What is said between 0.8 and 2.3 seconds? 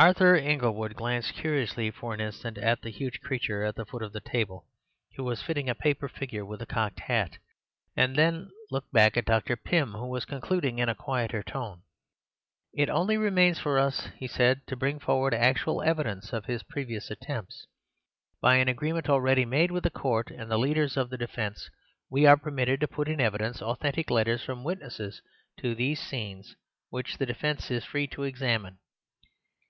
glanced curiously for an